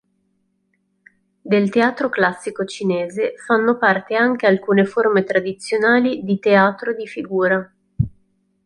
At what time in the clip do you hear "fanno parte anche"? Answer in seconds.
3.37-4.47